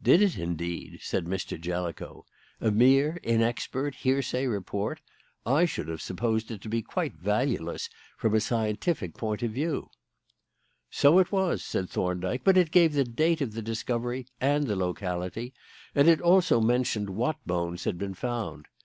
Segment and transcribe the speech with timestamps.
[0.00, 1.60] "Did it, indeed?" said Mr.
[1.60, 2.26] Jellicoe.
[2.60, 5.00] "A mere, inexpert, hearsay report!
[5.44, 9.90] I should have supposed it to be quite valueless from a scientific point of view."
[10.90, 12.44] "So it was," said Thorndyke.
[12.44, 15.52] "But it gave the date of the discovery and the locality,
[15.92, 18.66] and it also mentioned what bones had been found.